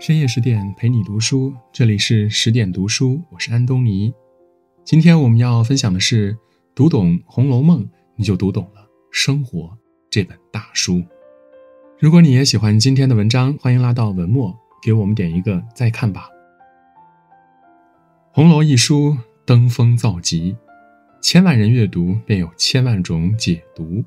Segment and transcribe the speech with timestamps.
[0.00, 4.10] 深夜十点陪你读书，这里是十点读书，我是安东尼。
[4.82, 6.34] 今天我们要分享的是：
[6.74, 7.84] 读懂《红楼梦》，
[8.16, 9.76] 你就读懂了生活
[10.08, 11.04] 这本大书。
[11.98, 16.30] 如果你也喜欢今天的文章，欢迎拉到文末给我们点一个再看吧。
[18.32, 20.56] 红楼一书登峰造极，
[21.20, 24.02] 千万人阅读便有千万种解读。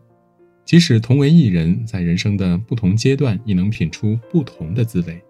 [0.66, 5.24] 即使同为一人，在人生的不同阶段，亦能品出不同的滋味。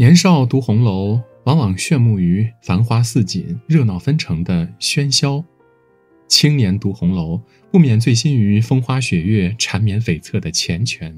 [0.00, 5.42] 年少读红楼，往往炫目于繁花似锦、热闹纷呈的喧嚣；
[6.28, 11.12] 青年读红楼，不免醉心于风花雪月、缠绵悱恻的缱绻。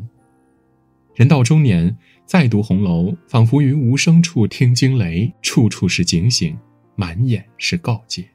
[1.15, 1.95] 人到中年，
[2.25, 6.57] 再读红楼，仿佛于无声处听惊雷，处处是警醒，
[6.97, 8.31] 满眼是告诫。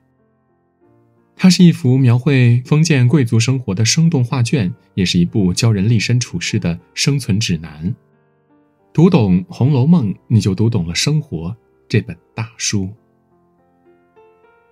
[1.35, 7.95] 它是一幅描绘封建贵族生活的生动画卷，也是一部教人立身处世的生存指南。
[8.95, 11.53] 读懂《红楼梦》，你就读懂了生活
[11.85, 12.89] 这本大书。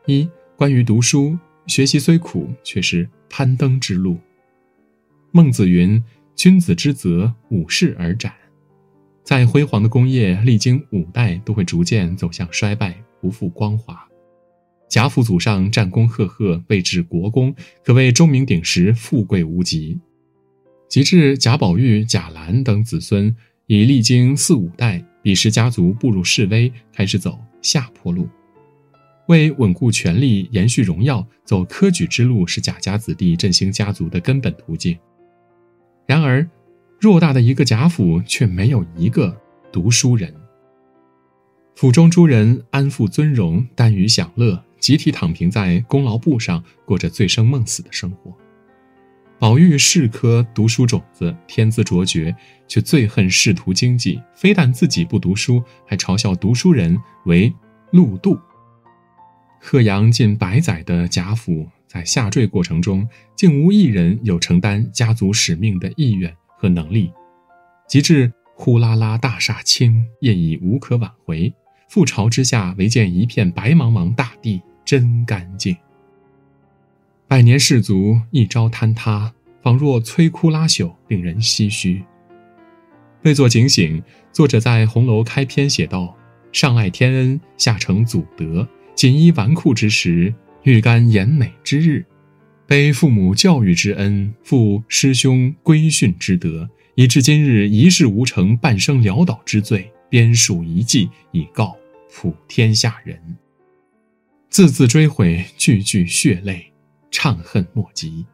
[0.05, 4.17] 一、关于读书，学习虽苦，却是攀登之路。
[5.31, 6.01] 孟子云
[6.37, 8.33] ：“君子之泽，五世而斩。”
[9.25, 14.07] 再辉煌的工业，历经五代都会逐渐走向衰败，不复光华。
[14.87, 19.99] 贾府祖上战功赫赫，位至国公，可谓钟鸣鼎食，富贵无极。
[20.87, 23.35] 及至贾宝玉、贾兰等子孙。
[23.67, 28.27] 已历经四五代，彼时家族步入式微，开始走下坡路。
[29.27, 34.97] 为稳固权力、延续荣耀，走科举之路是贾家子弟振兴家族的根本途径。
[36.05, 36.45] 然而，
[36.99, 39.33] 偌大的一个贾府却没有一个
[39.71, 40.33] 读书人。
[41.75, 48.37] 府中诸人安富尊荣，耽于享乐，集体躺平在功劳簿上，过着醉生梦死的生活。
[49.43, 52.33] 宝玉是颗读书种子，天资卓绝，
[52.65, 54.17] 却最恨仕途经济。
[54.33, 57.53] 非但自己不读书，还嘲笑读书人为
[57.91, 58.39] 路度。
[59.59, 67.11] 贺阳近百载的贾府，在下坠过程中，竟无一人有承担家族使命的意愿和能力。
[67.85, 71.53] 及至呼啦啦大厦倾，业已无可挽回，
[71.91, 75.75] 覆巢之下，唯见一片白茫茫大地，真干净。
[77.25, 82.03] 百年士族一朝坍塌，仿若摧枯拉朽，令人唏嘘。
[83.23, 84.03] 为作警醒，
[84.33, 86.13] 作者在红楼开篇写道
[86.51, 88.67] ：“上爱天恩，下承祖德。
[88.93, 92.05] 锦衣纨绔之时，欲干颜美之日，
[92.67, 101.73] 背父母教育之恩，负师兄规训之德，以至今日一事无成，半生潦倒之罪，编属遗迹，以告
[102.13, 103.17] 普天下人。
[104.49, 106.69] 字字追悔，句句血泪。”
[107.09, 108.25] 怅恨莫及。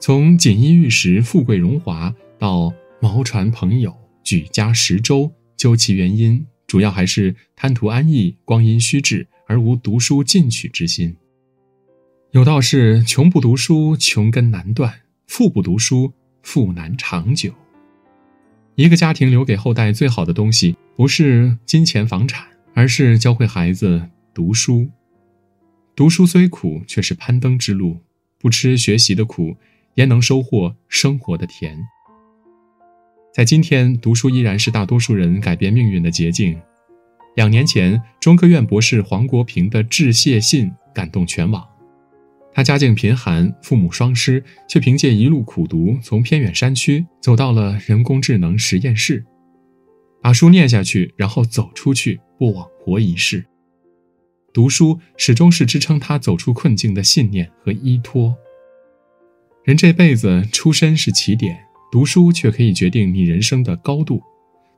[0.00, 2.72] 从锦衣玉食、富贵荣华，到
[3.02, 3.94] 毛船朋友、
[4.24, 11.14] 举家食粥，究其原因，主要还是贪图安逸、光阴虚掷，而无读书进取之心。
[12.30, 14.90] 有道是：穷不读书，穷根难断；
[15.26, 17.52] 富不读书，富难长久。
[18.76, 24.88] 一个家庭留给后代最好的东西，不是金钱房产，而是教会孩子读书。
[25.94, 27.98] 读书虽苦，却是攀登之路。
[28.38, 29.54] 不吃学习的苦，
[29.94, 31.78] 焉能收获生活的甜？
[33.32, 36.60] 在今天，读书依然是大多数人改变命运的捷径。
[37.36, 41.66] 两年前，中科院博士黄国平的致谢信感动全网。
[42.52, 49.24] 他家境贫寒，父母双失，却凭借一路苦读，从偏远山区走到了人工智能实验室，
[50.20, 53.46] 把书念下去，然后走出去，不枉活一世。
[54.52, 58.34] 读书始终是支撑他走出困境的信念和依托。
[59.62, 61.58] 人这辈子出身是起点，
[61.92, 64.22] 读书却可以决定你人生的高度。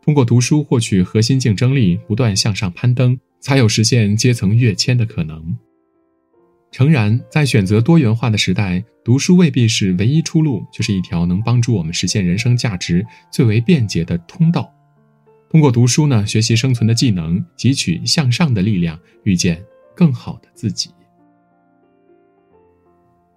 [0.05, 5.57] 通过读书获取核心竞争力，不断向上攀登，才有实现阶层跃迁的可能。
[6.73, 14.73] 诚然，在选择多元化的时代，读书未必是唯一出路，却是一条能帮助我们实现人生价值最为便捷的通道。
[15.49, 19.63] 通过读书呢，学习生存的技能，汲取向上的力量，遇见
[19.95, 20.91] 更好的自己。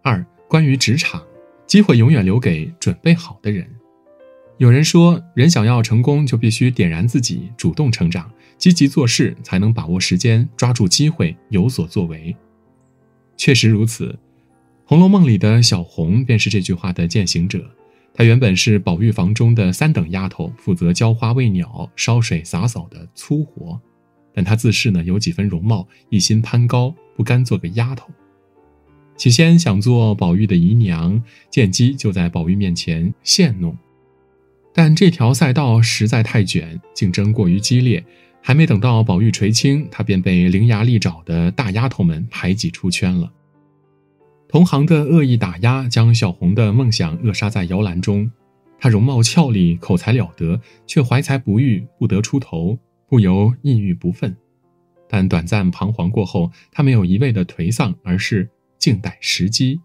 [0.01, 1.21] 二、关于职场，
[1.65, 3.67] 机会永远留给准备好的人。
[4.57, 12.35] 有人说，人想要成功，就必须点燃自己，主动成长，积极做事，才能把握时间，抓住机会，有所作为。
[13.35, 14.07] 确实如此，
[14.85, 17.69] 《红楼梦》里的小红便是这句话的践行者。
[18.13, 23.77] 她原本是宝玉房中的三等丫头，负责浇花喂鸟、烧水洒扫的粗活，
[24.33, 28.09] 但她自恃呢有几分容貌，一心攀高，不甘做个丫头。
[29.17, 33.77] 起先想做宝玉的姨娘，见机就在宝玉面前献弄。
[34.73, 38.03] 但这条赛道实在太卷，竞争过于激烈，
[38.41, 43.31] 还没等到宝玉垂青，他便被伶牙俐爪的大丫头们排挤出圈了。
[44.49, 48.29] 同行的恶意打压，将小红的梦想扼杀在摇篮中。
[48.77, 52.77] 她容貌俏丽，口才了得，却怀才不遇，不得出头，
[53.07, 54.35] 不由抑郁不忿。
[55.07, 59.79] 但短暂彷徨过后，他没有一味的颓丧，而是静待时机。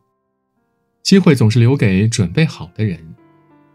[1.03, 3.15] 机会总是留给准备好的人。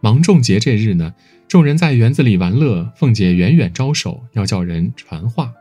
[0.01, 1.13] 芒种节这日呢，
[1.47, 5.51] 众人在园子里玩乐，凤姐远远招手，要叫人传话。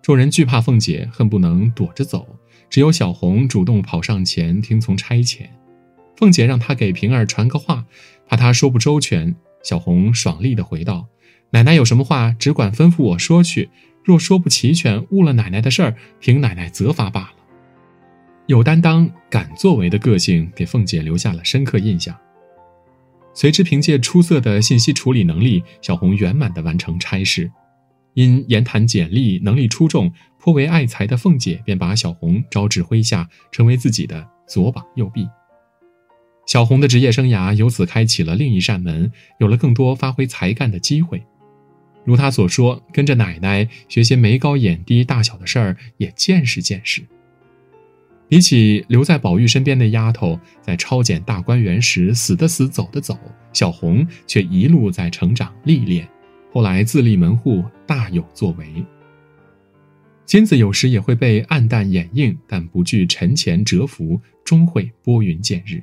[0.00, 2.38] 众人惧怕凤姐，恨不能躲着走，
[2.70, 5.48] 只有小红主动跑上前听从差遣。
[6.16, 7.84] 凤姐让她给平儿传个话，
[8.28, 9.34] 怕她说不周全。
[9.62, 11.08] 小红爽利地回道
[11.50, 13.68] ：“奶奶有什么话，只管吩咐我说去。
[14.04, 17.32] 若说不齐全，误了奶奶的事儿，凭奶奶责罚罢了。”
[18.50, 22.12] 有担当、敢作为的个性，给凤姐留下了深刻印象。
[23.32, 27.48] 随之，凭借出色的信息处理能力，小红圆满地完成差事。
[28.14, 35.28] 因言谈简历，能力出众，颇为爱才的凤姐便把小红招至麾下，成为自己的左膀右臂。
[36.44, 41.24] 小红的职业生涯由此开启了另一扇门，有了更多发挥才干的机会。
[42.04, 47.04] 如她所说，跟着奶奶学些眉高眼低大小的事儿，也见识见识。
[48.30, 53.18] 比起留在宝玉身边的丫头，在抄检大观园时死的死走的走，
[53.52, 56.08] 小红却一路在成长历练，
[56.52, 58.86] 后来自立门户，大有作为。
[60.24, 65.82] 金子有时也会被暗淡掩映，但不惧沉潜蛰伏，终会拨云见日。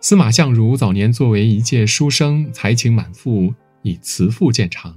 [0.00, 3.52] 司马相如早年作为一介书生，才情满腹，
[3.82, 4.96] 以辞赋见长，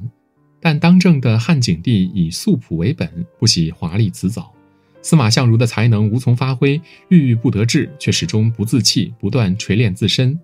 [0.61, 4.53] 但当政的汉景帝以素朴为本，不喜华丽辞藻。
[5.01, 10.37] 司马相如的才能无从发挥，郁郁不得志，却始终不自弃，不断锤炼自身，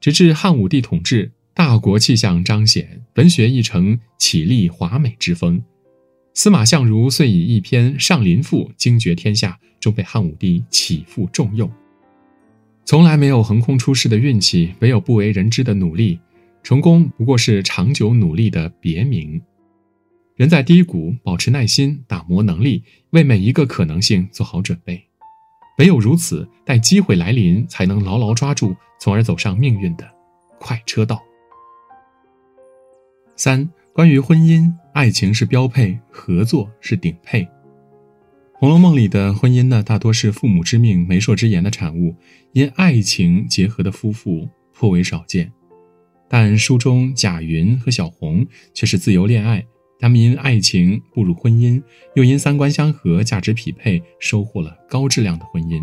[0.00, 5.62] 直至汉武帝统治，大国气象彰显，文学亦成绮丽华美之风。
[6.34, 11.70] 司马相如遂以一篇《上林赋》惊绝天下，终被汉武帝启复重用。
[12.84, 16.18] 从来没有横空出世的运气，唯有不为人知的努力。
[16.62, 19.40] 成功不过是长久努力的别名。
[20.40, 24.98] 人在低谷，保持耐心，打磨能力，为每一个可能性做好准备。
[25.76, 30.10] 唯有如此，待机会来临，才能牢牢抓住，从而走上命运的
[30.58, 31.20] 快车道。
[33.36, 37.42] 三、关于婚姻，爱情是标配，合作是顶配。
[38.54, 42.16] 《红楼梦》里的婚姻呢，大多是父母之命、媒妁之言的产物，
[42.54, 45.52] 因爱情结合的夫妇颇为少见。
[46.30, 49.62] 但书中贾云和小红却是自由恋爱。
[50.00, 51.82] 他们因爱情步入婚姻，
[52.14, 55.82] 又因三观相合、价值匹配，收获了高质量的婚姻。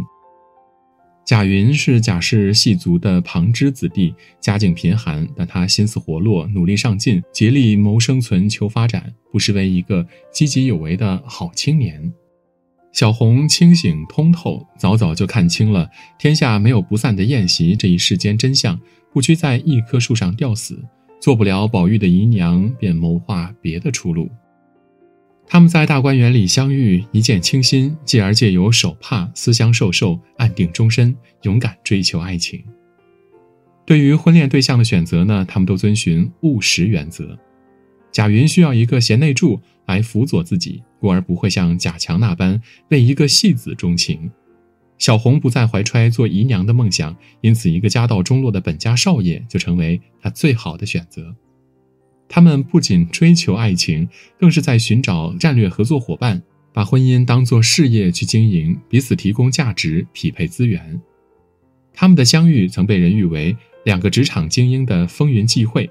[1.23, 12.11] 贾云是贾氏系族的旁支子弟，家境贫寒，但他心思活络，努力上进，竭力谋生存、求发展，不失为一个积极有为的好青年。
[12.93, 18.79] 小红清醒通透，早早就看清了天下没有不散的宴席这一世间真相，
[19.13, 20.83] 不拘在一棵树上吊死。
[21.19, 24.29] 做不了宝玉的姨娘，便谋划别的出路。
[25.49, 32.61] 他们在大观园里相遇，一见倾心，继而借由手帕私相授受，安定终身，勇敢追求爱情。
[33.85, 37.37] 对于婚恋对象的选择呢，他们都遵循务实原则。
[38.11, 44.30] 贾云需要一个贤内助来辅佐自己，故而不会像贾强那般为一个戏子钟情。
[44.97, 51.35] 小红不再怀揣做姨娘的梦想，因此一个家道中落的本家少爷就成为她最好的选择。
[52.30, 56.42] 他们不仅追求爱情，更是在寻找战略合作伙伴，
[56.73, 60.99] 把婚姻当作事业去经营，彼此提供价值，匹配资源。
[61.94, 65.89] 他们的相遇曾被人誉为两个职场精英的风云际会，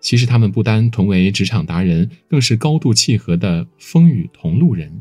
[0.00, 5.00] 其实他们不单同为职场达人，更是高度契合的风雨同路人。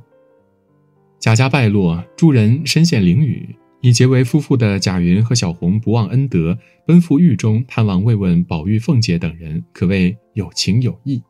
[1.26, 3.56] 贾家败落，诸人身陷囹圄。
[3.82, 6.56] 已结为夫妇的贾云和小红不忘恩德，
[6.86, 11.24] 奔赴狱中探望慰问宝玉、凤姐等人，可谓有情有义。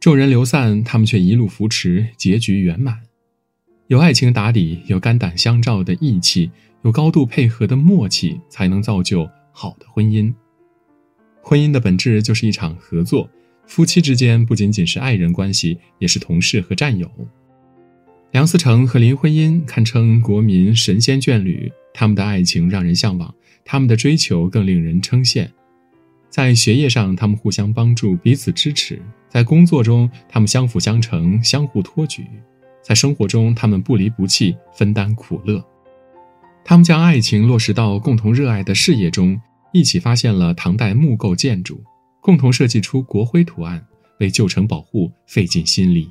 [0.00, 2.98] 众人流散，他们却一路扶持，结局圆满。
[3.88, 6.50] 有爱情打底，有肝胆相照的义气，
[6.82, 10.32] 有高度配合的默契，才能造就好的婚姻。
[11.42, 13.28] 婚姻的本质就是一场合作，
[13.66, 17.10] 夫妻之间不仅仅是爱人关系，也是同事和战友。
[18.32, 25.46] 梁思成和林徽因堪称国民神仙眷侣，他们的爱情让人向往，他们的追求更令人称羡。
[26.30, 28.96] 在学业上，他们互相帮助，彼此支持；
[29.28, 32.22] 在工作中，他们相辅相成，相互托举；
[32.82, 35.62] 在生活中，他们不离不弃，分担苦乐。
[36.64, 39.38] 他们将爱情落实到共同热爱的事业中，
[39.74, 41.84] 一起发现了唐代木构建筑，
[42.22, 43.86] 共同设计出国徽图案，
[44.20, 46.10] 为旧城保护费尽心力。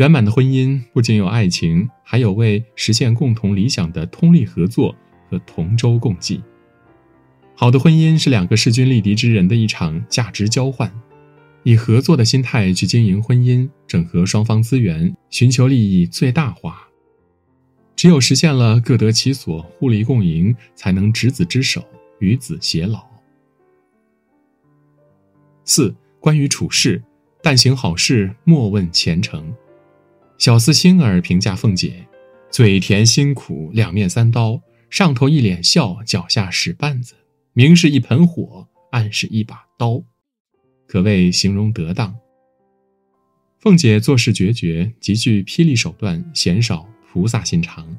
[0.00, 4.96] 圆满的婚姻不仅有爱情，还有为实现共同理想的通力合作
[5.28, 6.42] 和同舟共济。
[7.54, 10.90] 好的婚姻是两个势均力敌之人的一场价值交换，
[11.64, 16.88] 以合作的心态去经营婚姻，整合双方资源，寻求利益最大化。
[17.94, 21.84] 只有实现了各得其所、互利共赢，才能执子之手，
[22.20, 23.04] 与子偕老。
[25.66, 27.02] 四、关于处事，
[27.42, 29.54] 但行好事，莫问前程。
[30.40, 32.06] 小厮星儿评价凤姐：
[32.50, 37.12] 嘴甜心苦，两面三刀，上头一脸笑，脚下使绊子。
[37.52, 40.02] 明是一盆火，暗是一把刀，
[40.86, 42.16] 可谓形容得当。
[43.58, 47.94] 凤姐做事决绝，极具霹雳手段，鲜少菩萨心肠。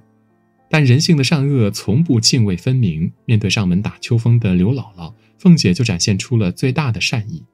[0.67, 3.12] 但人性的善恶从不泾渭分明。
[3.25, 7.45] 面对上门打秋风的刘姥姥，凤姐就展现出了最大的善意。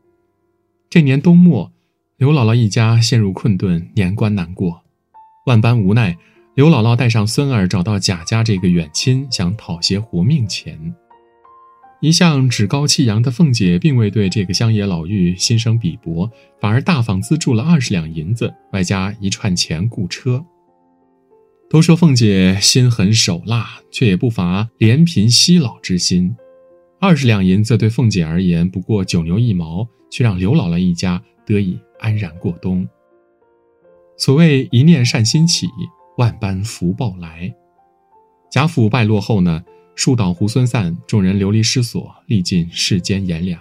[0.90, 1.74] 这年冬末，
[2.18, 4.82] 刘姥姥一家陷入困顿，年关难过，
[5.46, 6.18] 万般无奈，
[6.56, 10.96] 刘姥姥带上孙儿找到贾家这个远亲，想讨些活命钱。
[12.02, 16.28] 一向趾高气扬的凤姐，并未对这个乡野老妪心生鄙薄，
[16.60, 20.44] 反而大方资助了二十两银子，外加一串钱雇车。
[21.70, 26.36] 都说凤姐心狠手辣，却也不乏怜贫惜老之心。
[27.00, 32.88] 二十两银子对凤姐而言不过九牛一毛，却让刘姥姥一家得以安然过冬。
[34.18, 35.68] 所谓一念善心起，
[36.18, 37.54] 万般福报来。
[38.50, 39.64] 贾府败落后呢？
[39.96, 43.60] 树倒猢狲散，众人流离失所，历尽世间炎凉。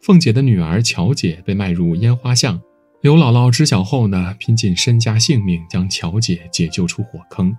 [0.00, 2.62] 凤姐的女儿乔姐被卖入烟花巷，
[3.00, 7.56] 刘姥姥知晓后呢，拼尽身家性命将乔姐解救出火坑。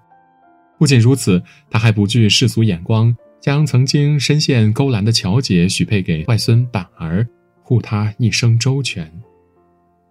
[0.77, 7.27] 不仅如此，她还不惧世俗眼光，将曾经深陷勾栏的乔姐许配给外孙板儿，
[7.61, 9.11] 护她一生周全。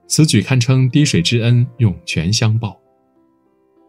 [0.08, 2.80] 此举堪称滴水之恩，涌泉相报。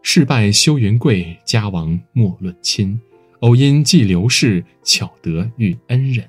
[0.02, 3.00] 事败休云贵，家亡莫论亲。
[3.40, 6.28] 偶因寄刘氏，巧得遇恩人。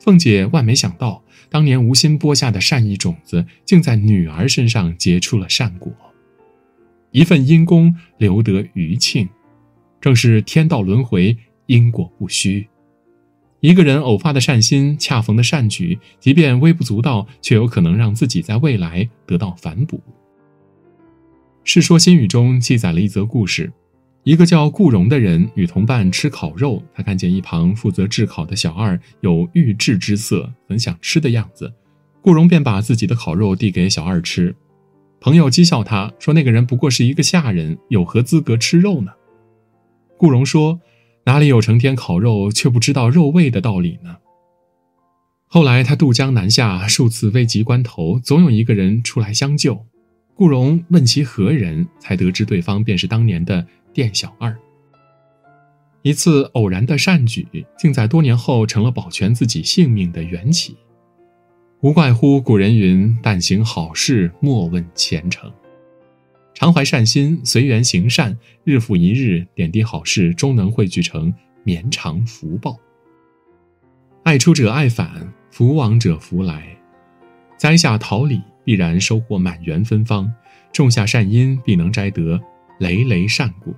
[0.00, 5.92] 凤姐万没想到，当年无心播下的善意种子，竟在女儿身上结出了善果。
[7.10, 9.28] 一份因功留得余庆，
[10.00, 11.36] 正是天道轮回，
[11.66, 12.66] 因果不虚。
[13.62, 19.98] 一个人偶发的善心，恰逢的善举，即便微不足道，却有可能让自己在未来得到反哺。
[21.62, 23.72] 《世说新语》中记载了一则故事。
[24.24, 31.72] 一个叫顾荣的人与同伴吃烤肉，他看见一旁负责炙烤的小二有欲制之色，很想吃的样子。
[32.20, 34.56] 顾荣便把自己的烤肉递给小二吃。
[35.20, 39.12] 朋友讥笑他说：“那个人不过是一个下人，有何资格吃肉呢？”
[40.18, 40.80] 顾荣说
[41.24, 44.16] ：“哪里有成天烤肉却不知道肉味的道理呢？”
[45.46, 49.84] 后来他渡江南下，数次危急关头，总有一个人出来相救。
[50.34, 53.66] 顾荣问其何人，才得知对方便是当年的。
[53.94, 54.56] 店小二，
[56.00, 60.74] 一次偶然的善举，竟在多年后成了保全自己性命的缘起。
[61.82, 65.52] 无怪乎古人云：“但行好事，莫问前程。”
[66.54, 71.32] 常怀善心，随缘行善，日复一日，点滴好事终能汇聚成
[71.64, 72.76] 绵长福报。
[74.22, 76.76] 爱出者爱返，福往者福来。
[77.56, 80.26] 栽下桃李，必然收获满园芬芳；
[80.72, 82.40] 种下善因，必能摘得。
[82.78, 83.72] 累累善果，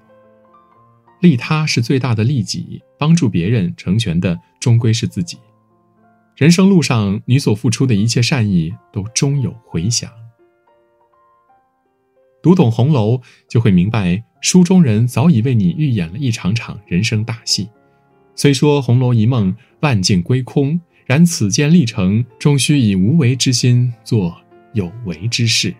[1.20, 5.36] 利他是最大的利己，帮助别人成全的终归是自己。
[6.36, 10.10] 人生路上，你所付出的一切善意，都终有回响。
[12.44, 17.70] 读懂红楼，就会明白书中人早已为你预演了一场场人生大戏。
[18.34, 24.36] 虽说《红楼一梦》万境归空，然此间历程，终须以无为之心做
[24.74, 25.74] 有为之事。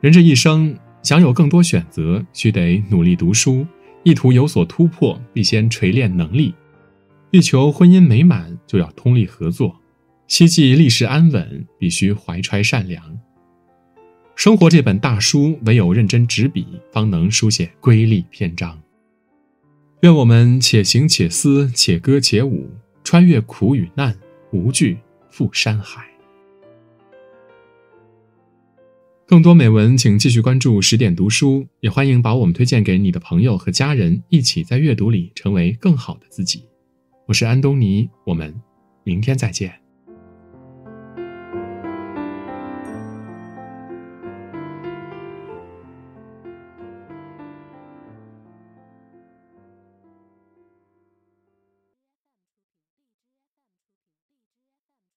[0.00, 0.76] 人这一生。
[1.04, 3.66] 想有更多选择，需得努力读书；
[4.04, 6.54] 意图有所突破，必先锤炼能力；
[7.32, 9.74] 欲求婚姻美满，就要通力合作；
[10.28, 13.18] 希冀历史安稳，必须怀揣善良。
[14.34, 18.80] 生活这本大书，唯有认真执笔，方能书写瑰丽篇章。
[20.00, 22.68] 愿我们且行且思，且歌且舞，
[23.04, 24.18] 穿越苦与难，
[24.50, 24.98] 无惧
[25.30, 26.04] 赴山海。
[29.26, 36.64] 更多美文，请继续关注十点读书，也欢迎把我们推荐给你的朋友和家人，一起在阅读里成为更好的自己。
[37.26, 38.52] 我是安东尼，我们
[39.04, 39.81] 明天再见。